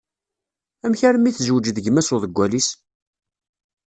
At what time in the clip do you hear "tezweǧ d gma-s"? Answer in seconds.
1.35-2.09